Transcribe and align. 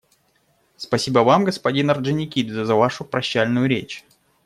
Спасибо 0.77 1.19
Вам, 1.19 1.43
господин 1.45 1.91
Орджоникидзе, 1.91 2.65
за 2.65 2.73
вашу 2.73 3.05
прощальную 3.05 3.67
речь. 3.67 4.03